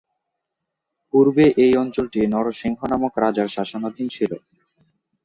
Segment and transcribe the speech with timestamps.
[1.13, 4.31] পূর্বে এই অঞ্চলটি নরসিংহ নামক রাজার শাসনাধীন ছিল।